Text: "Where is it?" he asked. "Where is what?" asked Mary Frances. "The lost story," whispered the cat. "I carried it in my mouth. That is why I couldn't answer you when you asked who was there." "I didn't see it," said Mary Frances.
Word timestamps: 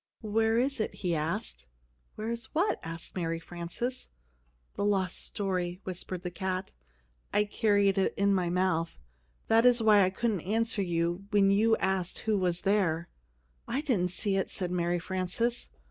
"Where 0.23 0.57
is 0.57 0.79
it?" 0.79 0.95
he 0.95 1.13
asked. 1.13 1.67
"Where 2.15 2.31
is 2.31 2.47
what?" 2.55 2.79
asked 2.81 3.13
Mary 3.15 3.39
Frances. 3.39 4.09
"The 4.73 4.83
lost 4.83 5.23
story," 5.23 5.79
whispered 5.83 6.23
the 6.23 6.31
cat. 6.31 6.71
"I 7.31 7.43
carried 7.43 7.99
it 7.99 8.15
in 8.17 8.33
my 8.33 8.49
mouth. 8.49 8.97
That 9.47 9.63
is 9.63 9.79
why 9.79 10.01
I 10.01 10.09
couldn't 10.09 10.41
answer 10.41 10.81
you 10.81 11.25
when 11.29 11.51
you 11.51 11.77
asked 11.77 12.17
who 12.25 12.35
was 12.39 12.61
there." 12.61 13.09
"I 13.67 13.81
didn't 13.81 14.09
see 14.09 14.37
it," 14.37 14.49
said 14.49 14.71
Mary 14.71 14.97
Frances. 14.97 15.69